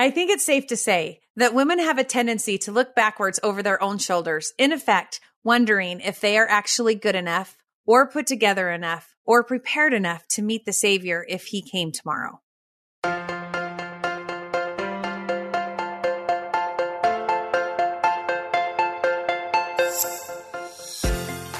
[0.00, 3.64] I think it's safe to say that women have a tendency to look backwards over
[3.64, 8.70] their own shoulders, in effect, wondering if they are actually good enough or put together
[8.70, 12.40] enough or prepared enough to meet the Savior if he came tomorrow.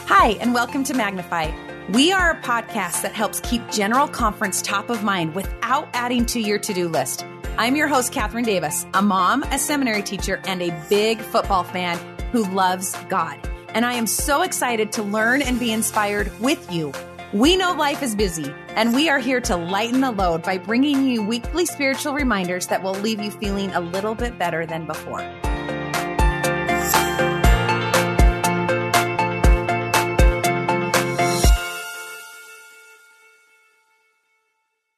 [0.07, 1.51] Hi, and welcome to Magnify.
[1.89, 6.39] We are a podcast that helps keep General Conference top of mind without adding to
[6.39, 7.25] your to do list.
[7.61, 11.99] I'm your host, Kathryn Davis, a mom, a seminary teacher, and a big football fan
[12.31, 13.37] who loves God.
[13.71, 16.93] And I am so excited to learn and be inspired with you.
[17.33, 21.09] We know life is busy, and we are here to lighten the load by bringing
[21.09, 25.19] you weekly spiritual reminders that will leave you feeling a little bit better than before.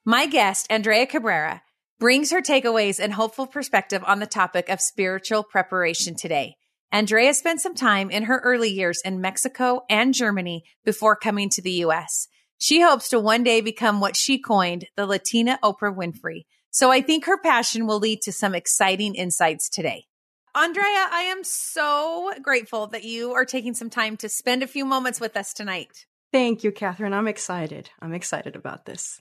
[0.05, 1.63] My guest, Andrea Cabrera,
[2.01, 6.57] brings her takeaways and hopeful perspective on the topic of spiritual preparation today.
[6.91, 11.63] Andrea spent some time in her early years in Mexico and Germany before coming to
[11.63, 12.27] the US.
[12.59, 16.47] She hopes to one day become what she coined the Latina Oprah Winfrey.
[16.71, 20.07] So I think her passion will lead to some exciting insights today.
[20.55, 24.85] Andrea, I am so grateful that you are taking some time to spend a few
[24.85, 26.07] moments with us tonight.
[26.33, 27.13] Thank you, Kathryn.
[27.13, 27.91] I'm excited.
[28.01, 29.21] I'm excited about this.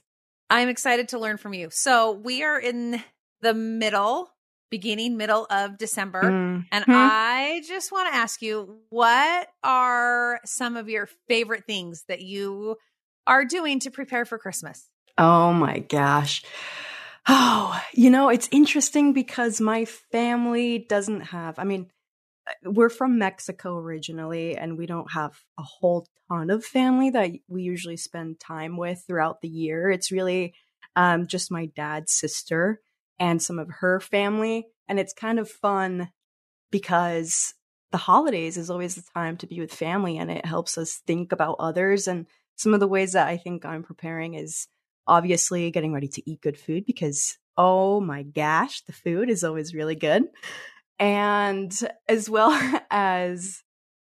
[0.50, 1.68] I'm excited to learn from you.
[1.70, 3.02] So we are in
[3.40, 4.28] the middle,
[4.70, 6.22] beginning, middle of December.
[6.22, 6.62] Mm-hmm.
[6.72, 12.20] And I just want to ask you, what are some of your favorite things that
[12.20, 12.76] you
[13.26, 14.88] are doing to prepare for Christmas?
[15.16, 16.42] Oh my gosh.
[17.28, 21.90] Oh, you know, it's interesting because my family doesn't have, I mean,
[22.64, 27.62] we're from Mexico originally, and we don't have a whole ton of family that we
[27.62, 29.90] usually spend time with throughout the year.
[29.90, 30.54] It's really
[30.96, 32.80] um, just my dad's sister
[33.18, 34.66] and some of her family.
[34.88, 36.10] And it's kind of fun
[36.70, 37.54] because
[37.92, 41.32] the holidays is always the time to be with family and it helps us think
[41.32, 42.08] about others.
[42.08, 44.68] And some of the ways that I think I'm preparing is
[45.06, 49.74] obviously getting ready to eat good food because, oh my gosh, the food is always
[49.74, 50.24] really good
[51.00, 51.76] and
[52.08, 52.52] as well
[52.90, 53.64] as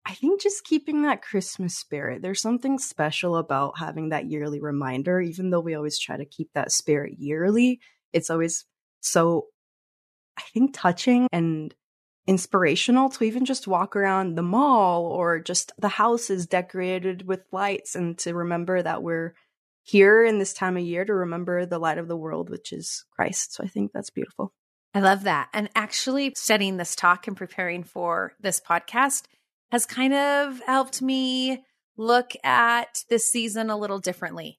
[0.06, 2.24] I think just keeping that Christmas spirit.
[2.24, 6.50] There's something special about having that yearly reminder, even though we always try to keep
[6.54, 7.80] that spirit yearly.
[8.12, 8.66] It's always
[9.02, 9.46] so,
[10.36, 11.76] I think, touching and
[12.26, 17.42] inspirational to even just walk around the mall or just the house is decorated with
[17.52, 19.36] lights and to remember that we're
[19.84, 23.06] here in this time of year to remember the light of the world, which is
[23.12, 23.54] Christ.
[23.54, 24.54] So I think that's beautiful.
[24.94, 25.50] I love that.
[25.54, 29.24] And actually, studying this talk and preparing for this podcast
[29.72, 31.64] has kind of helped me
[31.96, 34.58] look at this season a little differently.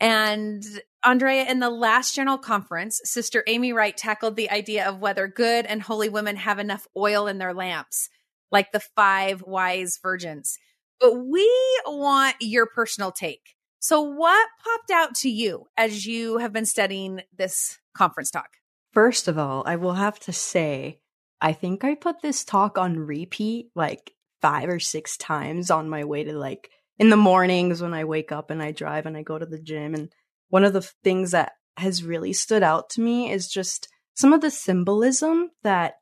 [0.00, 0.64] And
[1.04, 5.66] Andrea, in the last general conference, Sister Amy Wright tackled the idea of whether good
[5.66, 8.08] and holy women have enough oil in their lamps,
[8.50, 10.58] like the five wise virgins.
[10.98, 11.48] But we
[11.86, 13.56] want your personal take.
[13.78, 18.59] So, what popped out to you as you have been studying this conference talk?
[18.92, 21.00] First of all, I will have to say,
[21.40, 24.12] I think I put this talk on repeat like
[24.42, 28.32] five or six times on my way to like in the mornings when I wake
[28.32, 29.94] up and I drive and I go to the gym.
[29.94, 30.12] And
[30.48, 34.40] one of the things that has really stood out to me is just some of
[34.40, 35.94] the symbolism that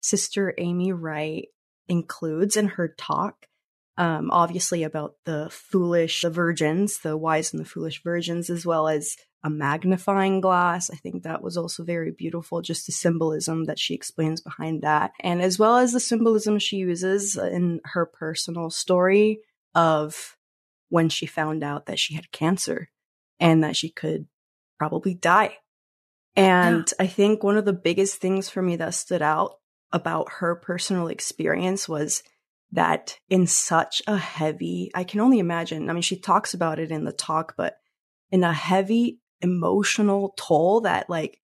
[0.00, 1.48] Sister Amy Wright
[1.88, 3.46] includes in her talk.
[3.98, 8.88] Um, obviously about the foolish the virgins, the wise and the foolish virgins, as well
[8.88, 10.90] as a magnifying glass.
[10.90, 15.12] I think that was also very beautiful, just the symbolism that she explains behind that.
[15.20, 19.38] And as well as the symbolism she uses in her personal story
[19.74, 20.36] of
[20.88, 22.90] when she found out that she had cancer
[23.38, 24.26] and that she could
[24.78, 25.56] probably die.
[26.34, 27.04] And yeah.
[27.04, 29.52] I think one of the biggest things for me that stood out
[29.92, 32.22] about her personal experience was
[32.72, 36.90] that in such a heavy, I can only imagine, I mean, she talks about it
[36.90, 37.78] in the talk, but
[38.30, 41.40] in a heavy emotional toll that like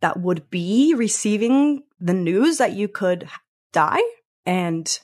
[0.00, 3.28] that would be receiving the news that you could
[3.72, 4.02] die?
[4.44, 4.98] And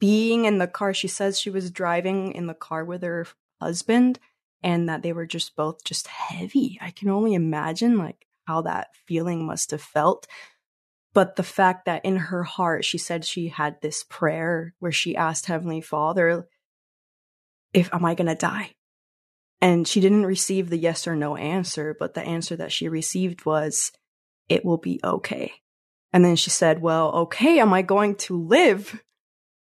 [0.00, 3.26] being in the car she says she was driving in the car with her
[3.60, 4.18] husband
[4.62, 6.78] and that they were just both just heavy.
[6.80, 10.26] I can only imagine like how that feeling must have felt
[11.14, 15.16] but the fact that in her heart she said she had this prayer where she
[15.16, 16.46] asked heavenly father
[17.72, 18.74] if am i going to die
[19.64, 23.46] and she didn't receive the yes or no answer, but the answer that she received
[23.46, 23.92] was,
[24.46, 25.52] it will be okay.
[26.12, 29.02] And then she said, well, okay, am I going to live?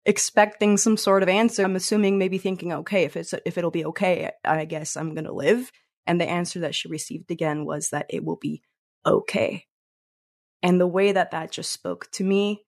[0.04, 1.62] Expecting some sort of answer.
[1.62, 5.26] I'm assuming maybe thinking, okay, if it's, if it'll be okay, I guess I'm going
[5.26, 5.70] to live.
[6.04, 8.60] And the answer that she received again was that it will be
[9.06, 9.66] okay.
[10.62, 12.64] And the way that that just spoke to me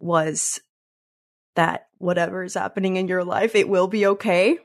[0.00, 0.60] was
[1.54, 4.58] that whatever is happening in your life, it will be okay.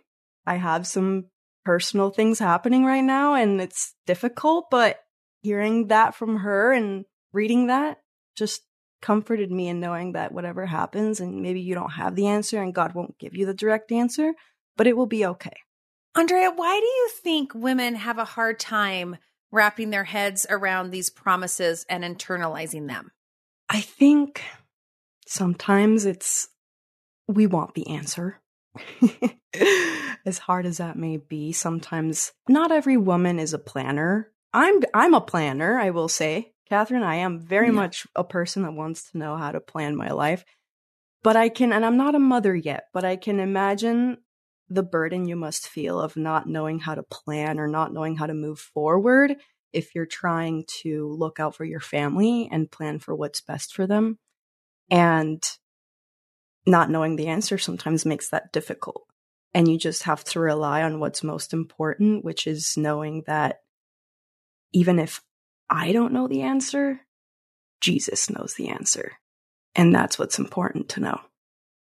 [0.46, 1.26] I have some
[1.64, 5.00] personal things happening right now and it's difficult, but
[5.42, 8.00] hearing that from her and reading that
[8.36, 8.62] just
[9.02, 12.74] comforted me in knowing that whatever happens and maybe you don't have the answer and
[12.74, 14.34] God won't give you the direct answer,
[14.78, 15.56] but it will be okay.
[16.16, 19.18] Andrea, why do you think women have a hard time
[19.52, 23.12] wrapping their heads around these promises and internalizing them?
[23.70, 24.44] I think
[25.26, 26.50] sometimes it's
[27.28, 28.40] we want the answer.
[30.26, 34.32] as hard as that may be, sometimes not every woman is a planner.
[34.54, 36.54] I'm I'm a planner, I will say.
[36.70, 37.74] Kathryn, I am very yeah.
[37.74, 40.46] much a person that wants to know how to plan my life.
[41.24, 44.18] But I can and I'm not a mother yet, but I can imagine
[44.72, 48.26] the burden you must feel of not knowing how to plan or not knowing how
[48.26, 49.36] to move forward
[49.74, 53.86] if you're trying to look out for your family and plan for what's best for
[53.86, 54.18] them.
[54.90, 55.44] And
[56.66, 59.04] not knowing the answer sometimes makes that difficult.
[59.54, 63.60] And you just have to rely on what's most important, which is knowing that
[64.72, 65.22] even if
[65.70, 67.02] I don't know the answer,
[67.82, 69.14] Jesus knows the answer.
[69.76, 71.20] And that's what's important to know.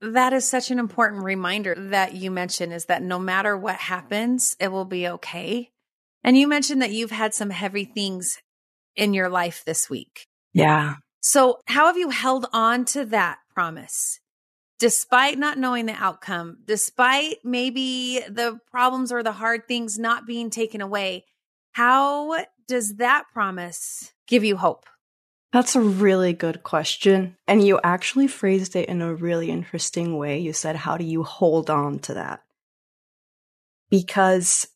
[0.01, 4.57] That is such an important reminder that you mentioned is that no matter what happens,
[4.59, 5.71] it will be okay.
[6.25, 8.39] And you mentioned that you've had some heavy things
[8.97, 10.27] in your life this week.
[10.53, 10.97] Yeah.
[11.21, 14.21] So, how have you held on to that promise?
[14.79, 20.49] Despite not knowing the outcome, despite maybe the problems or the hard things not being
[20.49, 21.25] taken away,
[21.73, 24.87] how does that promise give you hope?
[25.53, 27.37] That's a really good question.
[27.49, 30.39] And you actually phrased it in a really interesting way.
[30.39, 32.43] You said, How do you hold on to that?
[33.91, 34.69] Because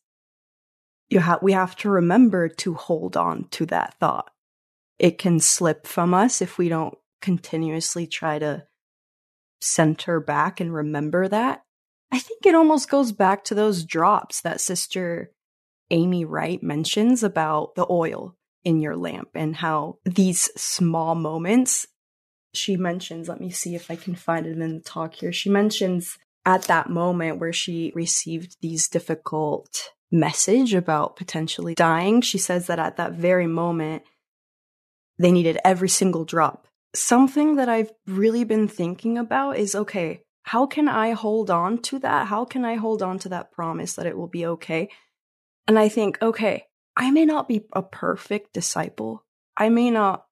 [1.09, 4.31] you have we have to remember to hold on to that thought.
[4.99, 8.65] It can slip from us if we don't continuously try to
[9.61, 11.63] center back and remember that.
[12.11, 15.31] I think it almost goes back to those drops that Sister
[15.91, 18.35] Amy Wright mentions about the oil
[18.65, 21.87] in your lamp and how these small moments
[22.53, 25.31] she mentions, let me see if I can find it in the talk here.
[25.31, 32.37] She mentions at that moment where she received these difficult message about potentially dying, she
[32.37, 34.03] says that at that very moment
[35.17, 36.67] they needed every single drop.
[36.93, 41.99] Something that I've really been thinking about is okay, how can I hold on to
[41.99, 42.27] that?
[42.27, 44.89] How can I hold on to that promise that it will be okay?
[45.67, 46.65] And I think, okay,
[46.97, 49.25] I may not be a perfect disciple.
[49.57, 50.25] I may not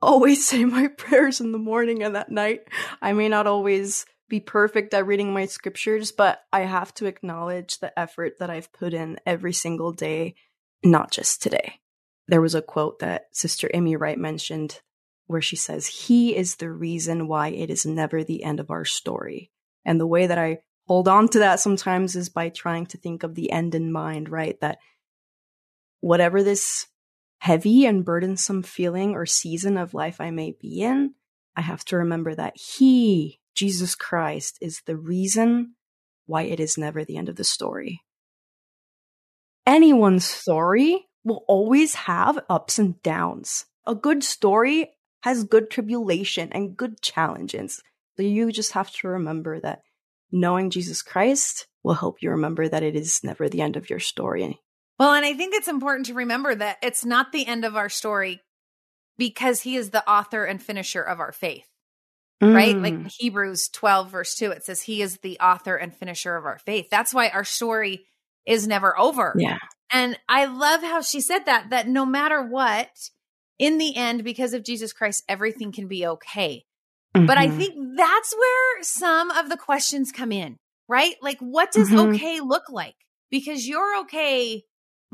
[0.00, 2.62] always say my prayers in the morning and at night.
[3.02, 7.78] I may not always be perfect at reading my scriptures, but I have to acknowledge
[7.78, 10.34] the effort that I've put in every single day,
[10.82, 11.80] not just today.
[12.28, 14.80] There was a quote that Sister Amy Wright mentioned
[15.26, 18.84] where she says, He is the reason why it is never the end of our
[18.84, 19.50] story.
[19.84, 23.22] And the way that I hold on to that sometimes is by trying to think
[23.22, 24.60] of the end in mind, right?
[24.60, 24.78] That
[26.06, 26.86] whatever this
[27.38, 31.14] heavy and burdensome feeling or season of life I may be in,
[31.56, 35.74] I have to remember that He, Jesus Christ, is the reason
[36.26, 38.02] why it is never the end of the story.
[39.66, 43.66] Anyone's story will always have ups and downs.
[43.84, 44.92] A good story
[45.22, 47.82] has good tribulation and good challenges.
[48.16, 49.82] So you just have to remember that
[50.30, 53.98] knowing Jesus Christ will help you remember that it is never the end of your
[54.00, 54.60] story.
[54.98, 57.88] Well, and I think it's important to remember that it's not the end of our
[57.88, 58.40] story
[59.18, 61.66] because he is the author and finisher of our faith.
[62.42, 62.54] Mm.
[62.54, 62.76] Right?
[62.76, 63.14] Like mm.
[63.18, 66.88] Hebrews 12, verse 2, it says, He is the author and finisher of our faith.
[66.90, 68.06] That's why our story
[68.46, 69.34] is never over.
[69.38, 69.58] Yeah.
[69.90, 72.90] And I love how she said that, that no matter what,
[73.58, 76.64] in the end, because of Jesus Christ, everything can be okay.
[77.14, 77.26] Mm-hmm.
[77.26, 77.58] But I mm-hmm.
[77.58, 81.14] think that's where some of the questions come in, right?
[81.22, 82.14] Like, what does mm-hmm.
[82.14, 82.96] okay look like?
[83.30, 84.62] Because your okay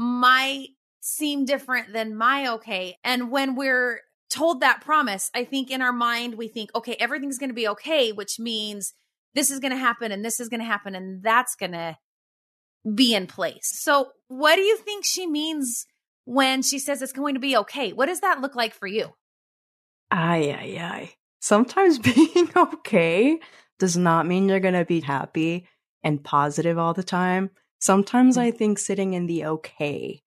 [0.03, 0.69] might
[1.01, 2.99] seem different than my okay.
[3.05, 7.39] And when we're told that promise, I think in our mind, we think, okay, everything's
[7.39, 8.95] going to be okay, which means
[9.35, 11.97] this is going to happen and this is going to happen and that's going to
[12.95, 13.71] be in place.
[13.81, 15.87] So, what do you think she means
[16.25, 17.93] when she says it's going to be okay?
[17.93, 19.13] What does that look like for you?
[20.11, 21.11] Aye, aye, aye.
[21.41, 23.39] Sometimes being okay
[23.79, 25.67] does not mean you're going to be happy
[26.03, 27.51] and positive all the time.
[27.83, 28.43] Sometimes mm.
[28.43, 30.23] I think sitting in the okay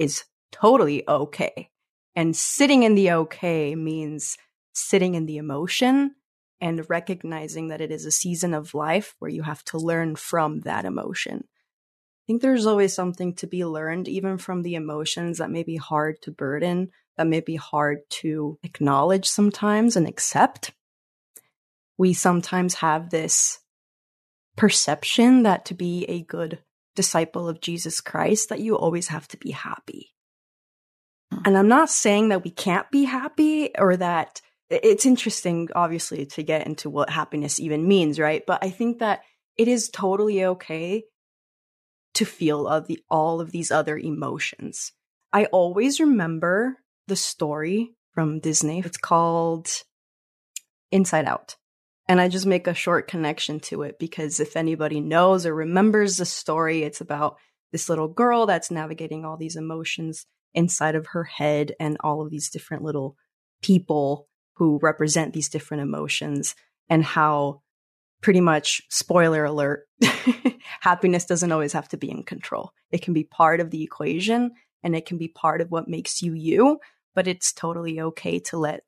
[0.00, 1.70] is totally okay.
[2.16, 4.36] And sitting in the okay means
[4.72, 6.16] sitting in the emotion
[6.60, 10.62] and recognizing that it is a season of life where you have to learn from
[10.62, 11.44] that emotion.
[11.46, 15.76] I think there's always something to be learned, even from the emotions that may be
[15.76, 20.72] hard to burden, that may be hard to acknowledge sometimes and accept.
[21.96, 23.60] We sometimes have this
[24.56, 26.58] perception that to be a good
[26.98, 30.10] disciple of Jesus Christ, that you always have to be happy.
[31.32, 31.42] Hmm.
[31.44, 36.42] And I'm not saying that we can't be happy or that it's interesting, obviously, to
[36.42, 38.42] get into what happiness even means, right?
[38.44, 39.20] But I think that
[39.56, 41.04] it is totally okay
[42.14, 44.90] to feel of the all of these other emotions.
[45.32, 48.82] I always remember the story from Disney.
[48.84, 49.68] It's called
[50.90, 51.54] Inside Out.
[52.08, 56.16] And I just make a short connection to it because if anybody knows or remembers
[56.16, 57.36] the story, it's about
[57.70, 60.24] this little girl that's navigating all these emotions
[60.54, 63.16] inside of her head and all of these different little
[63.62, 66.54] people who represent these different emotions
[66.88, 67.60] and how
[68.22, 69.86] pretty much spoiler alert
[70.80, 72.72] happiness doesn't always have to be in control.
[72.90, 76.22] It can be part of the equation and it can be part of what makes
[76.22, 76.80] you you
[77.18, 78.84] but it's totally okay to let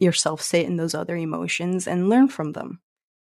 [0.00, 2.80] yourself sit in those other emotions and learn from them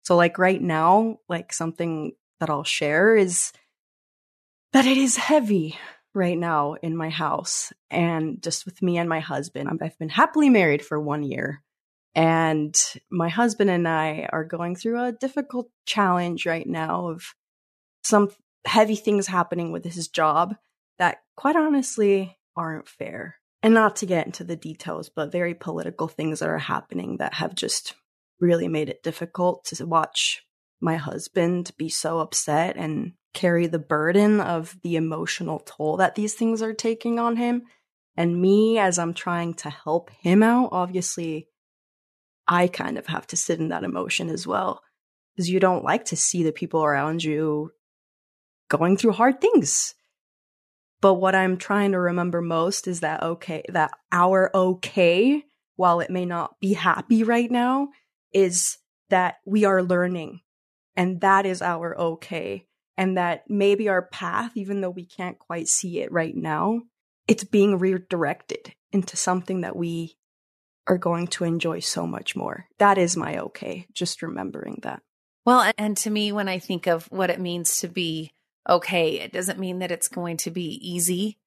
[0.03, 3.53] so like right now like something that i'll share is
[4.73, 5.79] that it is heavy
[6.15, 10.51] right now in my house and just with me and my husband i've been happily
[10.51, 11.63] married for one year
[12.15, 12.79] and
[13.11, 17.35] my husband and I are going through a difficult challenge right now of
[18.05, 18.31] some
[18.67, 20.57] heavy things happening with his job
[20.99, 23.37] that, quite honestly, aren't fair.
[23.63, 27.35] And not to get into the details, but very political things that are happening that
[27.35, 27.95] have just
[28.41, 30.43] really made it difficult to watch
[30.81, 36.35] my husband be so upset and carry the burden of the emotional toll that these
[36.35, 37.63] things are taking on him.
[38.17, 41.49] And me, as I'm trying to help him out, obviously,
[42.47, 44.83] I kind of have to sit in that emotion as well.
[45.35, 47.71] Because you don't like to see the people around you
[48.69, 49.95] going through hard things.
[51.03, 55.45] But what I'm trying to remember most is that okay, that our okay,
[55.77, 57.89] while it may not be happy right now,
[58.33, 58.79] is
[59.11, 60.41] that we are learning.
[60.97, 62.67] And that is our okay.
[62.97, 66.83] And that maybe our path, even though we can't quite see it right now,
[67.27, 70.17] it's being redirected into something that we
[70.87, 72.67] are going to enjoy so much more.
[72.79, 75.03] That is my okay, just remembering that.
[75.45, 78.33] Well, and to me, when I think of what it means to be
[78.69, 81.39] okay, it doesn't mean that it's going to be easy,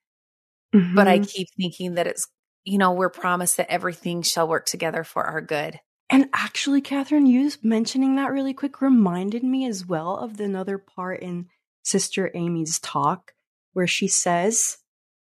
[0.74, 0.96] mm-hmm.
[0.96, 1.26] but I mm-hmm.
[1.26, 2.28] keep thinking that it's,
[2.64, 5.80] you know, we're promised that everything shall work together for our good.
[6.10, 11.22] And actually, Kathryn, you mentioning that really quick reminded me as well of another part
[11.22, 11.48] in
[11.84, 13.34] Sister Amy's talk
[13.74, 14.78] where she says,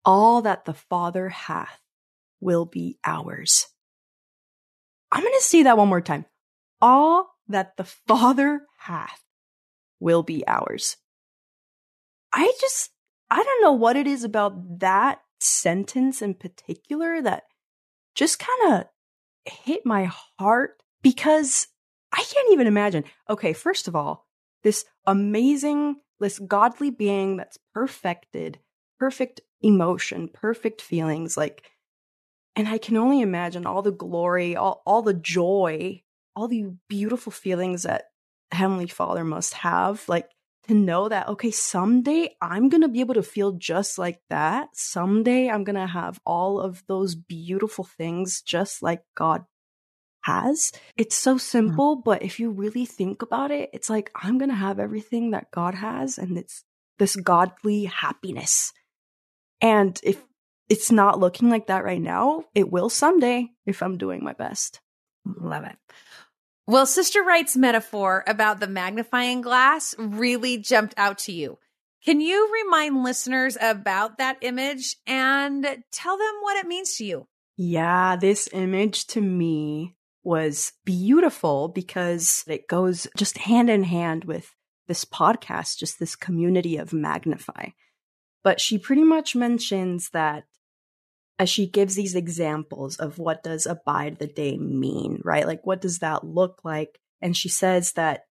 [0.04, 1.80] All that the Father hath
[2.40, 3.68] will be ours.
[5.12, 6.26] I'm going to say that one more time.
[6.82, 9.22] All that the Father hath
[10.00, 10.98] will be ours.
[12.34, 12.92] I just,
[13.30, 17.44] I don't know what it is about that sentence in particular that
[18.16, 18.86] just kind of
[19.46, 21.68] hit my heart because
[22.12, 23.04] I can't even imagine.
[23.30, 24.28] Okay, first of all,
[24.64, 28.60] this amazing, this godly being that's perfected,
[29.00, 31.64] perfect emotion, perfect feelings, like
[32.56, 36.04] and I can only imagine all the glory, all, all the joy,
[36.36, 38.06] all the beautiful feelings that
[38.52, 40.08] Heavenly Father must have.
[40.10, 40.30] Like
[40.68, 44.70] to know that, okay, someday I'm going to be able to feel just like that.
[44.74, 49.44] Someday I'm going to have all of those beautiful things just like God
[50.24, 50.72] has.
[50.98, 51.40] It's so hmm.
[51.40, 52.04] simple, mm.
[52.04, 55.52] but if you really think about it, it's like I'm going to have everything that
[55.52, 56.64] God has and it's
[57.00, 58.72] this godly happiness.
[59.62, 60.22] And if
[60.72, 62.46] it's not looking like that right now.
[62.56, 64.80] It will someday if I'm doing my best.
[65.26, 65.76] Love it.
[66.72, 71.58] Well, Sister Wright's metaphor about the magnifying glass really jumped out to you.
[72.06, 77.28] Can you remind listeners about that image and tell them what it means to you?
[77.58, 84.56] Yeah, this image to me was beautiful because it goes just hand in hand with
[84.88, 87.72] this podcast, just this community of Magnify.
[88.46, 90.46] But she pretty much mentions that
[91.42, 95.48] as she gives these examples of what does abide the day mean, right?
[95.48, 97.00] Like what does that look like?
[97.20, 98.26] And she says that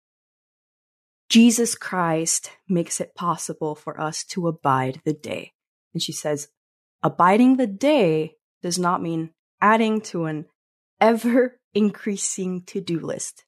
[1.29, 5.55] Jesus Christ makes it possible for us to abide the day.
[5.93, 6.51] And she says,
[7.03, 10.47] abiding the day does not mean adding to an
[11.01, 13.45] ever increasing to do list.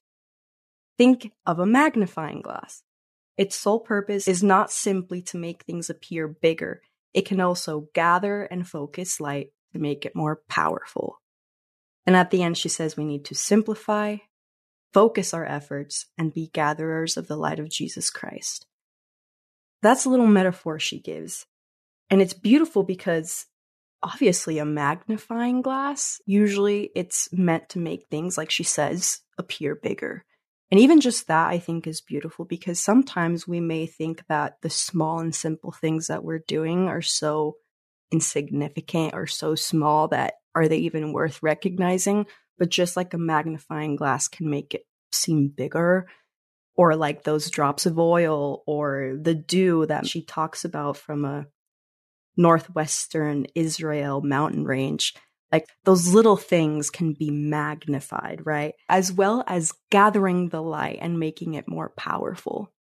[0.97, 2.83] Think of a magnifying glass.
[3.37, 6.81] Its sole purpose is not simply to make things appear bigger
[7.13, 11.19] it can also gather and focus light to make it more powerful.
[12.05, 14.17] And at the end, she says we need to simplify,
[14.93, 18.65] focus our efforts, and be gatherers of the light of Jesus Christ.
[19.81, 21.45] that's a little metaphor she gives.
[22.09, 23.45] And it's beautiful because
[24.01, 30.25] obviously a magnifying glass, usually it's meant to make things, like she says, appear bigger.
[30.73, 34.71] And even just that, I think, is beautiful because sometimes we may think that the
[34.71, 37.57] small and simple things that we're doing are so
[38.11, 42.25] insignificant or so small that are they even worth recognizing?
[42.57, 46.07] But just like a magnifying glass can make it seem bigger,
[46.75, 51.45] or like those drops of oil or the dew that she talks about from a
[52.35, 55.13] northwestern Israel mountain range.
[55.53, 58.73] Like those little things can be magnified, right?
[58.89, 62.73] As well as gathering the light and making it more powerful.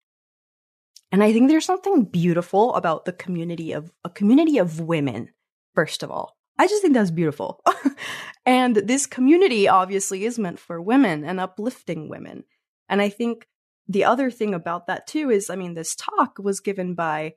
[1.12, 5.32] And I think there's something beautiful about the community of a community of women,
[5.76, 6.38] first of all.
[6.58, 7.62] I just think that's beautiful.
[8.46, 12.46] and this community obviously is meant for women and uplifting women.
[12.88, 13.48] And I think
[13.90, 17.34] the other thing about that too is, I mean, this talk was given by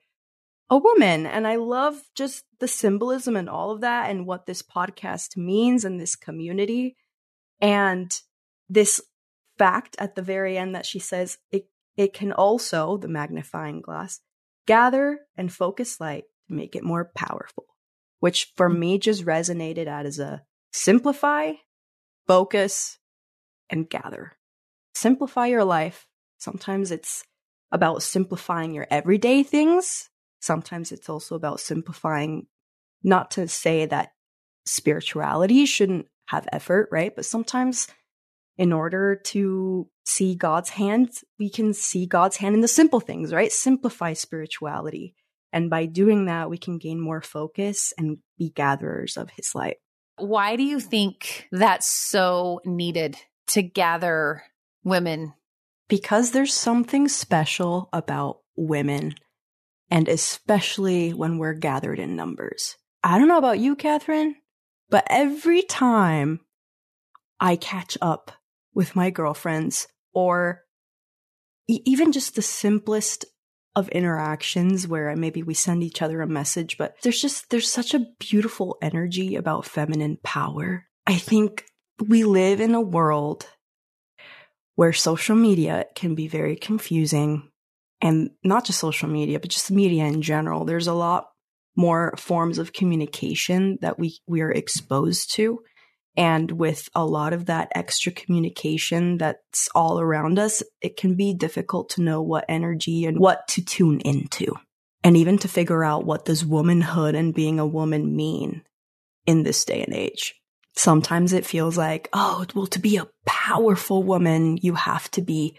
[0.71, 1.27] a woman.
[1.27, 5.85] And I love just the symbolism and all of that and what this podcast means
[5.85, 6.97] and this community.
[7.61, 8.11] And
[8.69, 9.01] this
[9.59, 14.21] fact at the very end that she says it, it can also, the magnifying glass,
[14.67, 17.67] gather and focus light to make it more powerful,
[18.21, 20.43] which for me just resonated as a
[20.73, 21.53] simplify,
[22.27, 22.99] focus,
[23.71, 24.33] and gather.
[24.95, 26.07] Simplify your life.
[26.39, 27.25] Sometimes it's
[27.71, 30.09] about simplifying your everyday things
[30.45, 32.47] sometimes it's also about simplifying,
[33.03, 34.13] not to say that
[34.67, 37.15] spirituality shouldn't have effort, right?
[37.15, 37.89] But sometimes
[38.57, 43.33] in order to see God's hand, we can see God's hand in the simple things,
[43.33, 43.51] right?
[43.51, 45.15] Simplify spirituality.
[45.53, 49.77] And by doing that, we can gain more focus and be gatherers of his light.
[50.17, 53.17] Why do you think that's so needed
[53.49, 54.43] to gather
[54.85, 55.35] women?
[55.89, 59.15] Because there's something special about women
[59.91, 62.77] and especially when we're gathered in numbers.
[63.03, 64.35] I don't know about you, Kathryn,
[64.91, 66.41] but every time
[67.41, 68.33] I catch up
[68.75, 70.63] with my girlfriends or
[71.69, 73.25] e- even just the simplest
[73.77, 77.93] of interactions where maybe we send each other a message, but there's just, there's such
[77.93, 80.87] a beautiful energy about feminine power.
[81.07, 81.65] I think
[82.09, 83.49] we live in a world
[84.77, 87.51] where social media can be very confusing
[88.05, 90.67] and not just social media, but just media in general.
[90.67, 91.31] There's a lot
[91.75, 95.61] more forms of communication that we, we are exposed to.
[96.15, 101.33] And with a lot of that extra communication that's all around us, it can be
[101.33, 104.55] difficult to know what energy and what to tune into.
[105.03, 108.63] And even to figure out what does womanhood and being a woman mean
[109.27, 110.35] in this day and age.
[110.77, 115.57] Sometimes it feels like, oh, well, to be a powerful woman, you have to be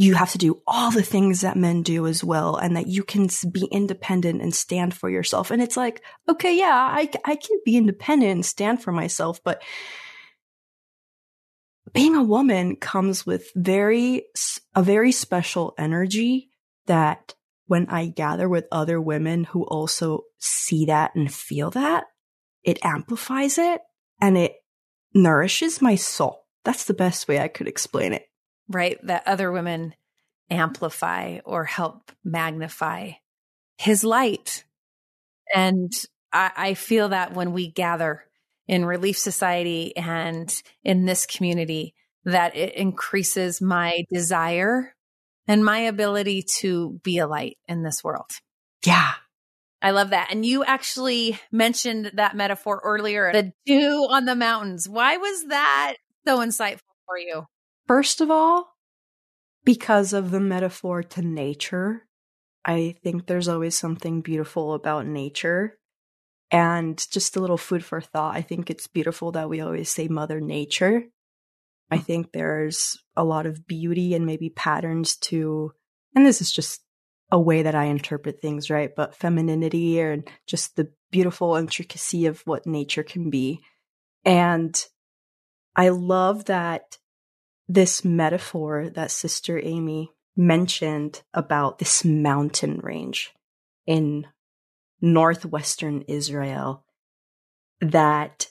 [0.00, 3.02] you have to do all the things that men do as well and that you
[3.02, 5.50] can be independent and stand for yourself.
[5.50, 9.60] And it's like, okay, yeah, I, I can be independent and stand for myself, but
[11.92, 14.26] being a woman comes with very,
[14.76, 16.50] a very special energy
[16.86, 17.34] that
[17.66, 22.04] when I gather with other women who also see that and feel that,
[22.62, 23.80] it amplifies it
[24.20, 24.54] and it
[25.12, 26.44] nourishes my soul.
[26.64, 28.28] That's the best way I could explain it
[28.68, 28.98] right?
[29.06, 29.94] That other women
[30.50, 33.12] amplify or help magnify
[33.76, 34.64] his light.
[35.54, 35.92] And
[36.32, 38.24] I, I, feel that when we gather
[38.66, 44.94] in Relief Society and in this community, that it increases my desire
[45.46, 48.30] and my ability to be a light in this world.
[48.84, 49.12] Yeah.
[49.80, 50.28] I love that.
[50.30, 54.88] And you actually mentioned that metaphor earlier the dew on the mountains.
[54.88, 55.94] Why was that
[56.26, 57.44] so insightful for you?
[57.88, 58.76] First of all,
[59.64, 62.06] because of the metaphor to nature,
[62.64, 65.78] I think there's always something beautiful about nature.
[66.50, 68.36] And just a little food for thought.
[68.36, 71.04] I think it's beautiful that we always say Mother Nature.
[71.90, 75.72] I think there's a lot of beauty and maybe patterns to,
[76.14, 76.82] and this is just
[77.30, 78.90] a way that I interpret things, right?
[78.94, 83.60] But femininity and just the beautiful intricacy of what nature can be.
[84.24, 84.82] And
[85.76, 86.98] I love that
[87.68, 93.32] this metaphor that Sister Amy mentioned about this mountain range
[93.86, 94.26] in
[95.00, 96.84] northwestern Israel
[97.80, 98.48] that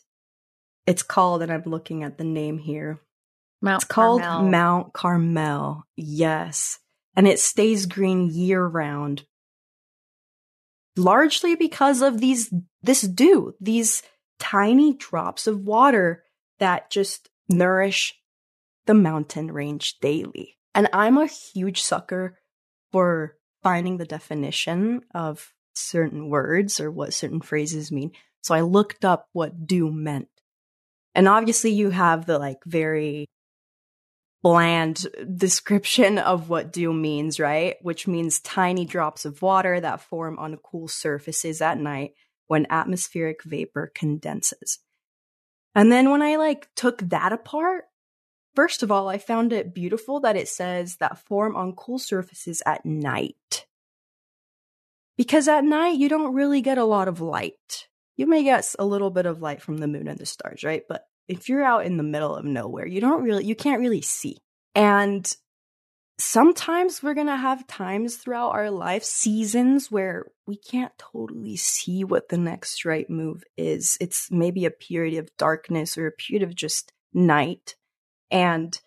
[0.86, 3.01] it's called, and I'm looking at the name here.
[3.62, 4.49] Mount it's called Carmel.
[4.49, 5.84] Mount Carmel.
[5.95, 6.80] Yes.
[7.15, 9.25] And it stays green year round.
[10.95, 14.03] Largely because of these, this dew, these
[14.39, 16.23] tiny drops of water
[16.60, 18.16] that just nourish
[18.88, 20.58] the mountain range daily.
[20.73, 22.38] And I'm a huge sucker
[22.91, 28.12] for finding the definition of certain words or what certain phrases mean.
[28.41, 30.30] So I looked up what dew meant.
[31.13, 33.28] And obviously you have the like very
[34.43, 37.76] bland description of what dew means, right?
[37.82, 42.12] Which means tiny drops of water that form on cool surfaces at night
[42.47, 44.80] when atmospheric vapor condenses.
[45.76, 47.86] And then when I like took that apart,
[48.58, 52.63] first of all, I found it beautiful that it says that form on cool surfaces
[52.65, 53.67] at night.
[55.15, 57.88] Because at night you don't really get a lot of light.
[58.15, 60.82] You may get a little bit of light from the moon and the stars, right?
[60.89, 64.02] But if you're out in the middle of nowhere, you don't really, you can't really
[64.02, 64.39] see.
[64.74, 65.32] And
[66.17, 72.04] sometimes we're going to have times throughout our life, seasons where we can't totally see
[72.04, 74.00] what the next right move is.
[74.02, 77.76] It's maybe a period of darkness or a period of just night.
[78.32, 78.80] And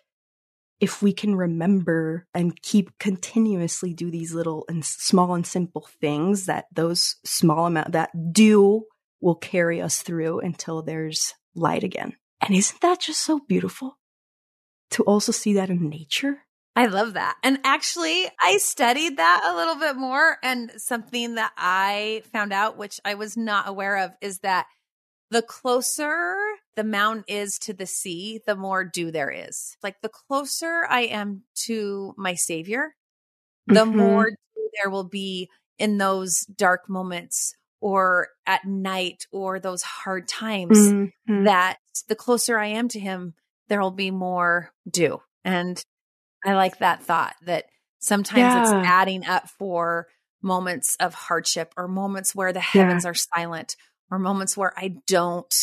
[0.79, 6.47] if we can remember and keep continuously do these little and small and simple things
[6.47, 8.85] that those small amount that dew
[9.21, 12.15] will carry us through until there's light again.
[12.41, 13.99] And isn't that just so beautiful
[14.91, 16.39] to also see that in nature?
[16.75, 17.37] I love that.
[17.43, 20.37] And actually, I studied that a little bit more.
[20.41, 24.67] And something that I found out, which I was not aware of, is that
[25.29, 26.35] the closer
[26.75, 29.75] the mountain is to the sea, the more dew there is.
[29.83, 32.95] Like the closer I am to my savior,
[33.67, 33.97] the mm-hmm.
[33.97, 40.27] more dew there will be in those dark moments or at night or those hard
[40.27, 41.43] times mm-hmm.
[41.45, 43.33] that the closer I am to him,
[43.67, 45.21] there will be more dew.
[45.43, 45.83] And
[46.45, 47.65] I like that thought that
[47.99, 48.61] sometimes yeah.
[48.61, 50.07] it's adding up for
[50.41, 53.11] moments of hardship or moments where the heavens yeah.
[53.11, 53.75] are silent
[54.09, 55.53] or moments where I don't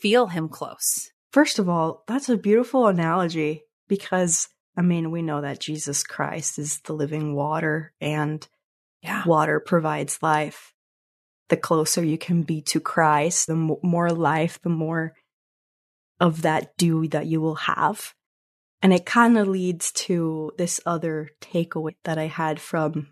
[0.00, 1.10] feel him close.
[1.32, 6.58] First of all, that's a beautiful analogy because I mean, we know that Jesus Christ
[6.58, 8.46] is the living water and
[9.02, 9.24] yeah.
[9.26, 10.72] water provides life
[11.48, 15.14] the closer you can be to Christ, the more life, the more
[16.20, 18.14] of that dew that you will have.
[18.80, 23.08] And it kind of leads to this other takeaway that I had from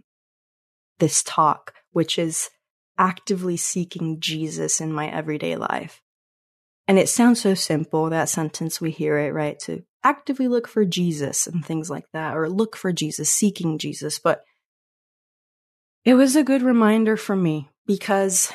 [0.99, 2.51] this talk, which is
[2.99, 6.01] actively seeking Jesus in my everyday life.
[6.89, 9.59] And it sounds so simple, that sentence, we hear it, right?
[9.61, 14.19] To actively look for Jesus and things like that, or look for Jesus, seeking Jesus.
[14.19, 14.45] But
[16.05, 18.53] it was a good reminder for me because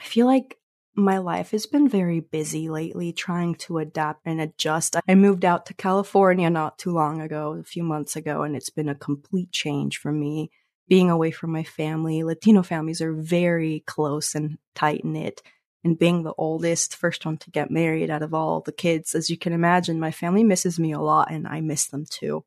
[0.00, 0.56] I feel like
[0.94, 4.96] my life has been very busy lately trying to adapt and adjust.
[5.08, 8.70] I moved out to California not too long ago, a few months ago, and it's
[8.70, 10.50] been a complete change for me
[10.88, 12.22] being away from my family.
[12.22, 15.42] Latino families are very close and tight knit.
[15.84, 19.30] And being the oldest, first one to get married out of all the kids, as
[19.30, 22.44] you can imagine, my family misses me a lot and I miss them too.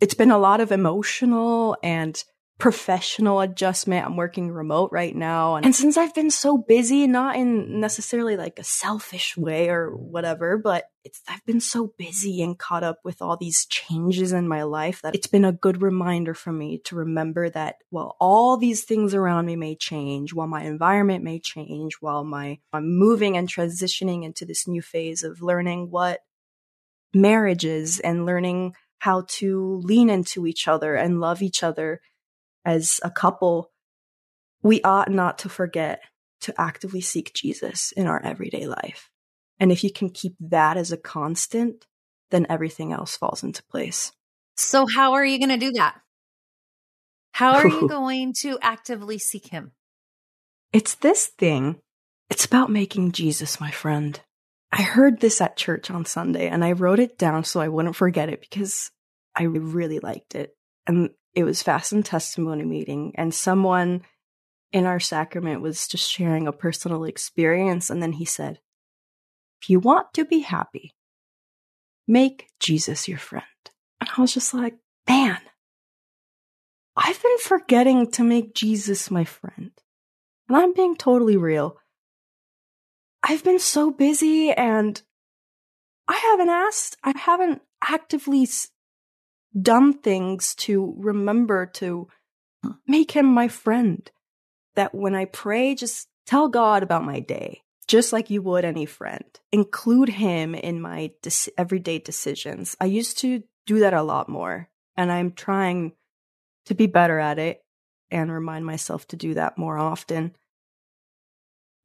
[0.00, 2.22] It's been a lot of emotional and
[2.58, 4.04] professional adjustment.
[4.04, 5.54] I'm working remote right now.
[5.54, 10.58] And since I've been so busy, not in necessarily like a selfish way or whatever,
[10.58, 14.64] but it's, I've been so busy and caught up with all these changes in my
[14.64, 18.82] life that it's been a good reminder for me to remember that while all these
[18.82, 23.48] things around me may change, while my environment may change, while my, I'm moving and
[23.48, 26.20] transitioning into this new phase of learning what
[27.14, 32.00] marriage is and learning how to lean into each other and love each other
[32.68, 33.70] as a couple,
[34.62, 36.02] we ought not to forget
[36.42, 39.10] to actively seek Jesus in our everyday life.
[39.58, 41.86] And if you can keep that as a constant,
[42.30, 44.12] then everything else falls into place.
[44.56, 45.96] So, how are you going to do that?
[47.32, 49.72] How are you going to actively seek him?
[50.72, 51.80] It's this thing.
[52.28, 54.20] It's about making Jesus my friend.
[54.70, 57.96] I heard this at church on Sunday and I wrote it down so I wouldn't
[57.96, 58.90] forget it because
[59.34, 60.54] I really liked it.
[60.86, 64.02] And it was fast and testimony meeting and someone
[64.72, 68.58] in our sacrament was just sharing a personal experience and then he said
[69.62, 70.96] if you want to be happy
[72.08, 73.44] make jesus your friend.
[74.00, 75.38] And i was just like man
[76.96, 79.70] i've been forgetting to make jesus my friend.
[80.48, 81.76] And i'm being totally real.
[83.22, 85.00] I've been so busy and
[86.08, 88.44] i haven't asked i haven't actively
[89.60, 92.08] done things to remember to
[92.86, 94.10] make him my friend.
[94.74, 98.86] That when I pray, just tell God about my day, just like you would any
[98.86, 99.24] friend.
[99.50, 101.10] Include him in my
[101.56, 102.76] everyday decisions.
[102.80, 105.92] I used to do that a lot more, and I'm trying
[106.66, 107.64] to be better at it
[108.10, 110.36] and remind myself to do that more often.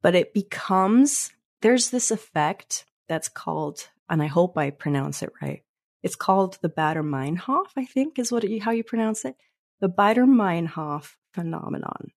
[0.02, 5.62] But it becomes, there's this effect that's called, and I hope I pronounce it right,
[6.04, 9.36] it's called the Baader Meinhof, I think, is what how you pronounce it.
[9.80, 12.12] The Baader Meinhof phenomenon.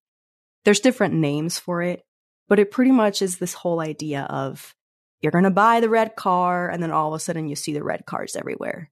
[0.66, 2.04] There's different names for it,
[2.48, 4.74] but it pretty much is this whole idea of
[5.22, 7.72] you're going to buy the red car and then all of a sudden you see
[7.72, 8.90] the red cars everywhere.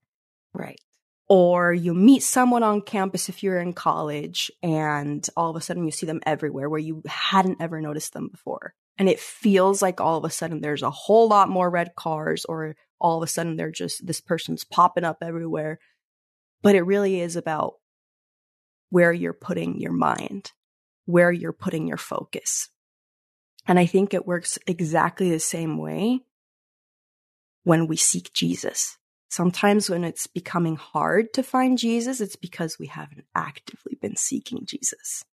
[0.54, 0.80] Right.
[1.28, 5.84] Or you meet someone on campus if you're in college and all of a sudden
[5.84, 8.72] you see them everywhere where you hadn't ever noticed them before.
[8.96, 12.46] And it feels like all of a sudden there's a whole lot more red cars
[12.46, 15.78] or all of a sudden they're just this person's popping up everywhere.
[16.62, 17.74] But it really is about
[18.90, 20.52] where you're putting your mind,
[21.04, 22.68] where you're putting your focus.
[23.66, 26.20] And I think it works exactly the same way
[27.64, 28.96] when we seek Jesus.
[29.28, 34.64] Sometimes when it's becoming hard to find Jesus, it's because we haven't actively been seeking
[34.64, 35.24] Jesus.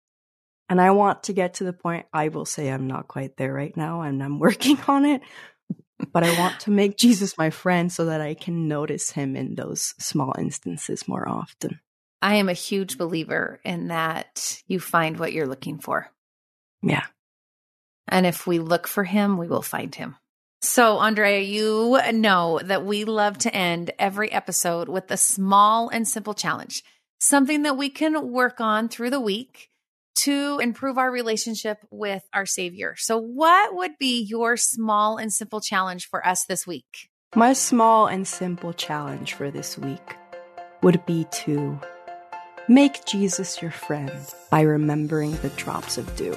[0.68, 3.52] And I want to get to the point, I will say I'm not quite there
[3.52, 5.20] right now and I'm working on it,
[6.12, 9.54] but I want to make Jesus my friend so that I can notice him in
[9.54, 11.80] those small instances more often.
[12.20, 16.10] I am a huge believer in that you find what you're looking for.
[16.82, 17.04] Yeah.
[18.08, 20.16] And if we look for him, we will find him.
[20.60, 26.06] So, Andrea, you know that we love to end every episode with a small and
[26.06, 26.84] simple challenge,
[27.18, 29.71] something that we can work on through the week
[30.14, 32.94] to improve our relationship with our Savior.
[32.96, 37.08] So, what would be your small and simple challenge for us this week?
[37.34, 40.16] My small and simple challenge for this week
[40.82, 41.80] would be to
[42.68, 44.12] make Jesus your friend
[44.50, 46.36] by remembering the drops of dew.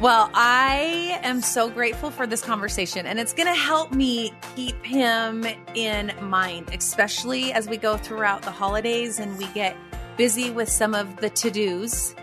[0.00, 4.84] Well, I am so grateful for this conversation, and it's going to help me keep
[4.84, 5.44] him
[5.76, 9.76] in mind, especially as we go throughout the holidays and we get
[10.16, 12.16] busy with some of the to dos.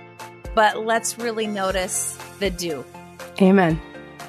[0.56, 2.86] But let's really notice the do.
[3.42, 3.80] Amen.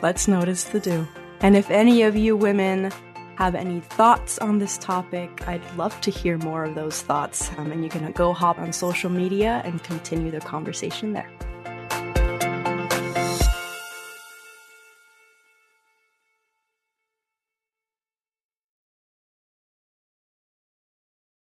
[0.02, 1.06] Let's notice the do.
[1.40, 2.92] And if any of you women
[3.36, 7.50] have any thoughts on this topic, I'd love to hear more of those thoughts.
[7.56, 11.30] Um, and you can go hop on social media and continue the conversation there.